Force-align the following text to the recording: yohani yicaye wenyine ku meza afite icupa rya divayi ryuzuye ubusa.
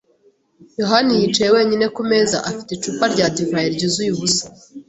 yohani 0.79 1.11
yicaye 1.19 1.49
wenyine 1.57 1.85
ku 1.95 2.01
meza 2.09 2.37
afite 2.49 2.69
icupa 2.73 3.05
rya 3.13 3.27
divayi 3.35 3.67
ryuzuye 3.75 4.09
ubusa. 4.15 4.43